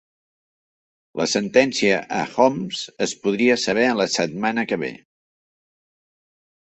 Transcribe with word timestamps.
La 1.21 1.27
sentència 1.33 1.99
a 2.21 2.23
Homs 2.45 2.81
es 3.07 3.13
podria 3.27 3.59
saber 3.67 3.87
la 4.01 4.09
setmana 4.15 4.65
que 4.73 4.81
ve 4.87 4.91